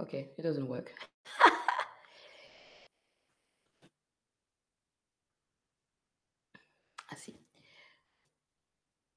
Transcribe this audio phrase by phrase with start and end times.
[0.00, 0.94] Okay, it doesn't work.
[7.12, 7.36] Ah si.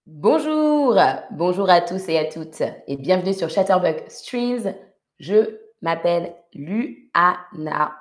[0.05, 0.99] Bonjour!
[1.31, 4.75] Bonjour à tous et à toutes et bienvenue sur Chatterbug Streams.
[5.19, 7.97] Je m'appelle Luana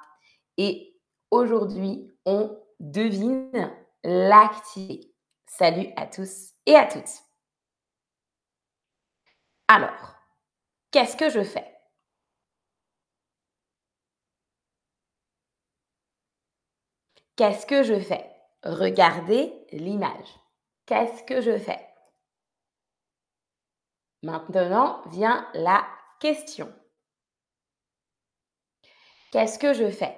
[0.57, 0.99] et
[1.31, 3.73] aujourd'hui, on devine
[4.03, 5.15] l'activité.
[5.47, 7.23] Salut à tous et à toutes.
[9.69, 10.17] Alors,
[10.91, 11.72] qu'est-ce que je fais?
[17.43, 18.25] Qu'est-ce que je fais?
[18.63, 20.29] Regardez l'image.
[20.87, 21.85] Qu'est-ce que je fais?
[24.23, 25.85] Maintenant vient la
[26.21, 26.73] question.
[29.33, 30.17] Qu'est-ce que je fais?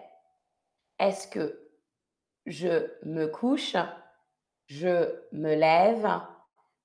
[0.99, 1.67] Est-ce que
[2.45, 3.75] je me couche,
[4.67, 6.07] je me lève,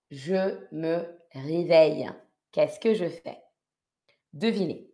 [0.09, 2.09] je me réveille?
[2.53, 3.44] Qu'est-ce que je fais?
[4.31, 4.89] Devinez.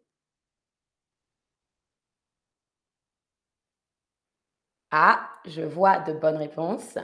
[4.89, 6.97] Ah, je vois de bonnes réponses.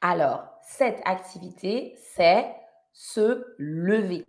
[0.00, 2.54] Alors, cette activité, c'est
[2.92, 4.24] se lever.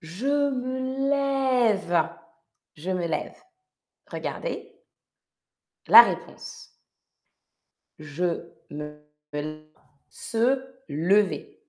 [0.00, 2.08] Je me lève.
[2.74, 3.36] Je me lève.
[4.10, 4.70] Regardez
[5.86, 6.78] la réponse.
[7.98, 9.00] Je me
[9.32, 9.68] lève.
[10.08, 11.60] Se lever.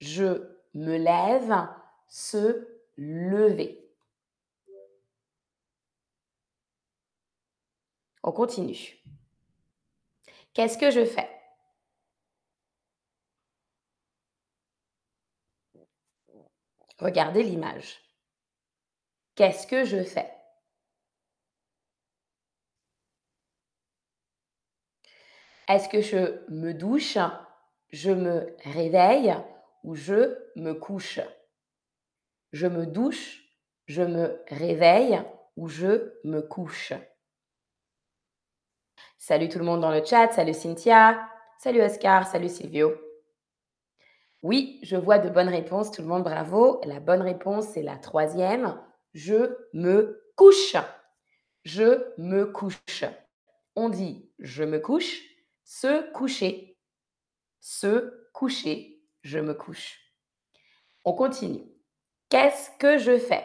[0.00, 1.68] Je me lève.
[2.08, 3.87] Se lever.
[8.22, 8.98] On continue.
[10.54, 11.28] Qu'est-ce que je fais?
[16.98, 18.00] Regardez l'image.
[19.36, 20.32] Qu'est-ce que je fais?
[25.68, 27.18] Est-ce que je me douche,
[27.90, 29.36] je me réveille
[29.84, 31.20] ou je me couche?
[32.52, 33.44] Je me douche,
[33.86, 35.22] je me réveille
[35.56, 36.94] ou je me couche?
[39.20, 42.94] Salut tout le monde dans le chat, salut Cynthia, salut Oscar, salut Silvio.
[44.44, 46.80] Oui, je vois de bonnes réponses, tout le monde, bravo.
[46.84, 48.80] La bonne réponse, c'est la troisième.
[49.14, 50.76] Je me couche.
[51.64, 53.04] Je me couche.
[53.74, 55.20] On dit je me couche,
[55.64, 56.78] se coucher.
[57.58, 59.98] Se coucher, je me couche.
[61.04, 61.66] On continue.
[62.28, 63.44] Qu'est-ce que je fais?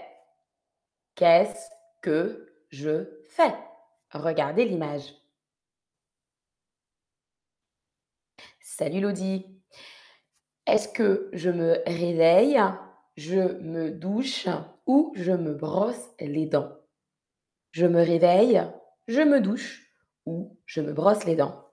[1.15, 1.67] Qu'est-ce
[2.03, 3.55] que je fais?
[4.11, 5.15] Regardez l'image.
[8.75, 9.45] Salut Lodi.
[10.65, 12.59] Est-ce que je me réveille,
[13.15, 14.47] je me douche
[14.87, 16.71] ou je me brosse les dents?
[17.69, 18.63] Je me réveille,
[19.07, 19.93] je me douche
[20.25, 21.67] ou je me brosse les dents?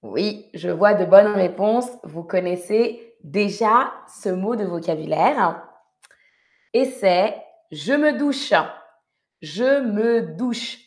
[0.00, 1.90] Oui, je vois de bonnes réponses.
[2.02, 5.68] Vous connaissez déjà ce mot de vocabulaire.
[6.72, 7.36] Et c'est
[7.70, 8.54] je me douche.
[9.42, 10.78] Je me douche.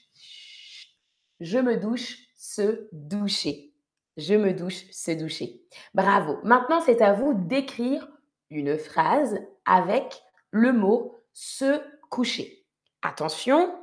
[1.40, 3.75] Je me douche, se doucher.
[4.18, 5.62] Je me douche, se doucher.
[5.94, 6.38] Bravo.
[6.44, 8.08] Maintenant, c'est à vous d'écrire
[8.50, 12.66] une phrase avec le mot se coucher.
[13.02, 13.74] Attention,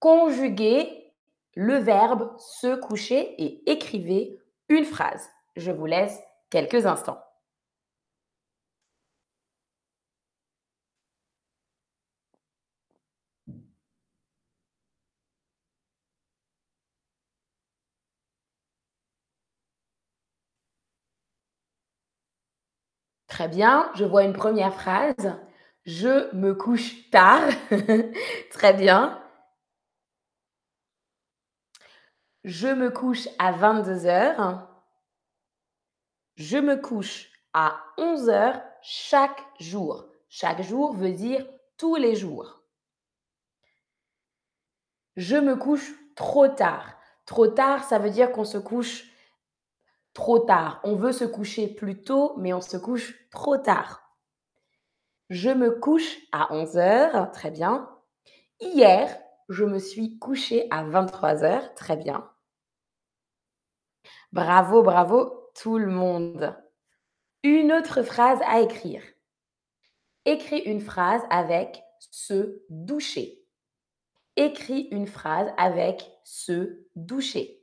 [0.00, 1.12] conjuguez
[1.54, 4.38] le verbe se coucher et écrivez
[4.68, 5.28] une phrase.
[5.56, 7.20] Je vous laisse quelques instants.
[23.40, 25.34] Très bien, je vois une première phrase.
[25.86, 27.48] Je me couche tard.
[28.50, 29.18] Très bien.
[32.44, 34.68] Je me couche à 22 heures.
[36.36, 40.04] Je me couche à 11 heures chaque jour.
[40.28, 41.46] Chaque jour veut dire
[41.78, 42.60] tous les jours.
[45.16, 46.94] Je me couche trop tard.
[47.24, 49.09] Trop tard, ça veut dire qu'on se couche
[50.14, 50.80] trop tard.
[50.84, 54.02] On veut se coucher plus tôt, mais on se couche trop tard.
[55.28, 57.88] Je me couche à 11 heures, très bien.
[58.60, 59.16] Hier,
[59.48, 62.28] je me suis couchée à 23 heures, très bien.
[64.32, 66.56] Bravo, bravo tout le monde.
[67.42, 69.02] Une autre phrase à écrire.
[70.24, 73.42] Écris une phrase avec se doucher.
[74.36, 77.59] Écris une phrase avec se doucher.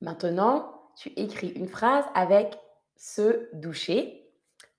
[0.00, 2.58] Maintenant, tu écris une phrase avec
[2.96, 4.30] se doucher.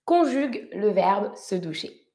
[0.06, 2.08] Conjugue le verbe se doucher.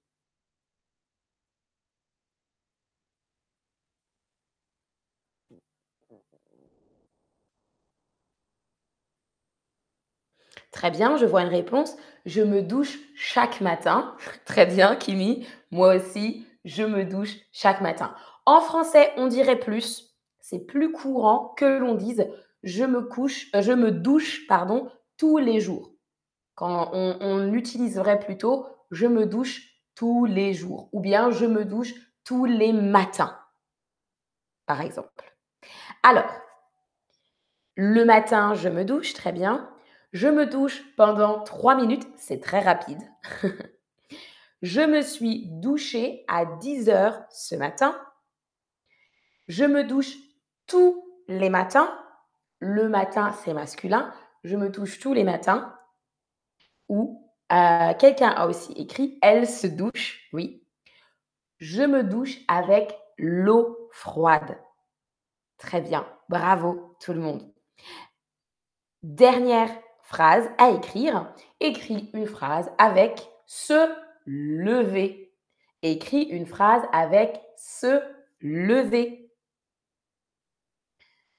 [10.72, 11.96] Très bien, je vois une réponse.
[12.26, 14.14] Je me douche chaque matin.
[14.44, 15.46] Très bien, Kimi.
[15.70, 18.14] Moi aussi, je me douche chaque matin.
[18.44, 20.14] En français, on dirait plus.
[20.40, 22.26] C'est plus courant que l'on dise
[22.62, 25.92] je me couche, euh, je me douche, pardon, tous les jours.
[26.54, 29.62] Quand on, on utiliserait plutôt je me douche
[29.94, 31.94] tous les jours ou bien je me douche
[32.24, 33.38] tous les matins,
[34.66, 35.36] par exemple.
[36.02, 36.30] Alors,
[37.76, 39.70] le matin, je me douche, très bien.
[40.12, 43.00] Je me douche pendant 3 minutes, c'est très rapide.
[44.62, 48.00] je me suis douchée à 10 heures ce matin.
[49.48, 50.16] Je me douche
[50.66, 51.96] tous les matins.
[52.58, 54.12] Le matin, c'est masculin.
[54.44, 55.74] Je me douche tous les matins.
[56.88, 60.28] Ou euh, quelqu'un a aussi écrit Elle se douche.
[60.32, 60.64] Oui.
[61.58, 64.58] Je me douche avec l'eau froide.
[65.58, 66.06] Très bien.
[66.28, 67.50] Bravo tout le monde.
[69.02, 69.70] Dernière
[70.02, 71.32] phrase à écrire.
[71.60, 73.88] Écris une phrase avec se
[74.26, 75.32] lever.
[75.82, 78.02] Écris une phrase avec se
[78.40, 79.25] lever.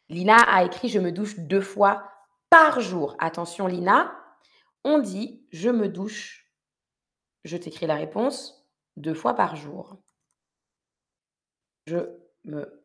[0.10, 2.12] Lina a écrit Je me douche deux fois
[2.50, 3.16] par jour.
[3.20, 4.12] Attention, Lina,
[4.84, 6.46] on dit Je me douche.
[7.44, 9.98] Je t'écris la réponse deux fois par jour.
[11.88, 11.98] Je
[12.46, 12.84] me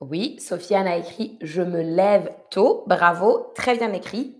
[0.00, 2.84] Oui, Sofiane a écrit Je me lève tôt.
[2.86, 4.35] Bravo, très bien écrit.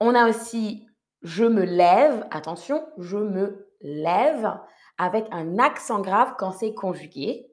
[0.00, 0.86] On a aussi
[1.22, 2.26] Je me lève.
[2.30, 4.58] Attention, je me lève
[4.98, 7.50] avec un accent grave quand c'est conjugué.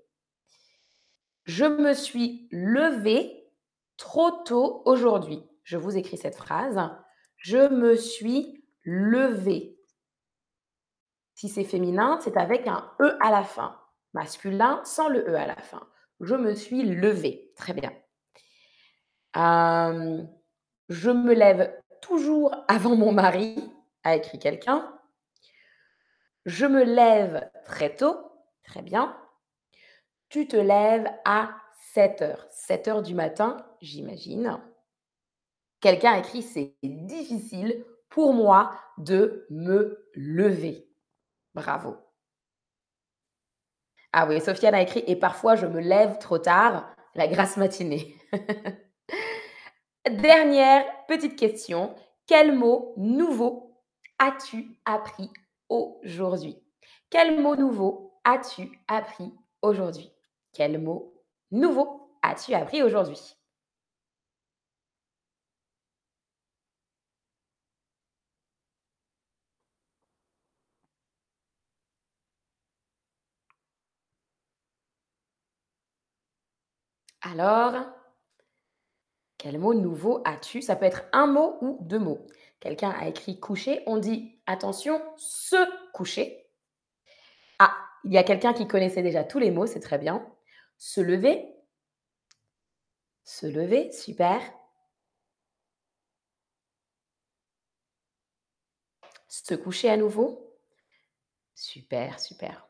[1.46, 3.50] Je me suis levé
[3.98, 5.44] trop tôt aujourd'hui.
[5.64, 6.80] Je vous écris cette phrase.
[7.38, 9.78] Je me suis levé.
[11.36, 13.80] Si c'est féminin, c'est avec un E à la fin.
[14.14, 15.86] Masculin, sans le E à la fin.
[16.22, 17.52] Je me suis levé.
[17.56, 17.92] Très bien.
[19.36, 21.74] je me lève
[22.04, 23.56] toujours avant mon mari,
[24.04, 24.94] a écrit quelqu'un.
[26.46, 28.18] Je me lève très tôt.
[28.66, 29.18] Très bien.
[30.30, 31.56] Tu te lèves à
[31.94, 32.46] 7 heures.
[32.50, 34.60] 7 heures du matin, j'imagine.
[35.80, 40.90] Quelqu'un a écrit C'est difficile pour moi de me lever.
[41.56, 41.96] Bravo.
[44.12, 48.16] Ah oui, Sofiane a écrit Et parfois je me lève trop tard, la grasse matinée.
[50.10, 51.96] Dernière petite question.
[52.28, 53.80] Quel mot nouveau
[54.20, 55.30] as-tu appris
[55.70, 56.58] aujourd'hui?
[57.10, 60.12] Quel mot nouveau as-tu appris aujourd'hui?
[60.52, 61.14] Quel mot
[61.52, 63.18] nouveau as-tu appris aujourd'hui?
[77.22, 78.03] Alors,
[79.44, 80.62] quel mot nouveau as-tu?
[80.62, 82.26] Ça peut être un mot ou deux mots.
[82.62, 85.58] Quelqu'un a écrit coucher, on dit attention, se
[85.92, 86.48] coucher.
[87.60, 90.26] Ah, il y a quelqu'un qui connaissait déjà tous les mots, c'est très bien.
[90.78, 91.46] Se lever.
[93.26, 94.40] Se lever, super.
[99.28, 100.56] Se coucher à nouveau.
[101.54, 102.70] Super, super.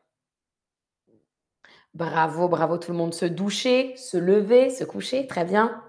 [1.92, 3.14] Bravo, bravo tout le monde.
[3.14, 5.80] Se doucher, se lever, se coucher, très bien.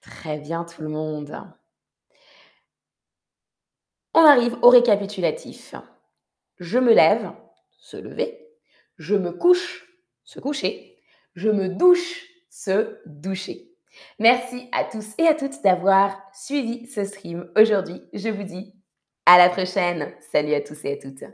[0.00, 1.42] Très bien tout le monde.
[4.14, 5.74] On arrive au récapitulatif.
[6.58, 7.32] Je me lève,
[7.78, 8.48] se lever.
[8.96, 9.86] Je me couche,
[10.24, 10.98] se coucher.
[11.34, 13.70] Je me douche, se doucher.
[14.18, 18.02] Merci à tous et à toutes d'avoir suivi ce stream aujourd'hui.
[18.12, 18.74] Je vous dis
[19.26, 20.12] à la prochaine.
[20.32, 21.24] Salut à tous et à toutes.